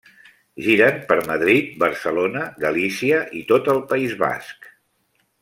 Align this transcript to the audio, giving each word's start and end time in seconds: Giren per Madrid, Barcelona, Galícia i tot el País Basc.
Giren 0.67 0.95
per 1.11 1.17
Madrid, 1.27 1.67
Barcelona, 1.83 2.41
Galícia 2.65 3.21
i 3.41 3.43
tot 3.53 3.71
el 3.77 3.83
País 3.93 4.17
Basc. 4.25 4.69